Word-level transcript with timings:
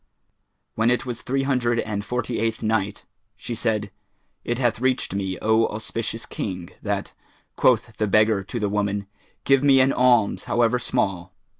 When 0.73 0.89
it 0.89 1.05
was 1.05 1.21
Three 1.21 1.43
Hundred 1.43 1.79
and 1.79 2.03
Forty 2.03 2.39
eighth 2.39 2.63
Night 2.63 3.05
She 3.35 3.53
said, 3.53 3.91
It 4.43 4.57
hath 4.57 4.79
reached 4.81 5.13
me, 5.13 5.37
O 5.43 5.67
auspicious 5.67 6.25
King, 6.25 6.71
that, 6.81 7.13
quoth 7.55 7.95
the 7.97 8.07
beggar 8.07 8.43
to 8.45 8.59
the 8.59 8.67
woman, 8.67 9.05
"Give 9.43 9.63
me 9.63 9.79
an 9.79 9.93
alms 9.93 10.45
however 10.45 10.79
small." 10.79 11.35